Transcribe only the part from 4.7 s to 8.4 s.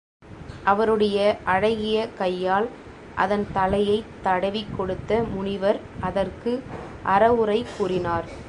கொடுத்த முனிவர் அதற்கு அறவுரை கூறினார்.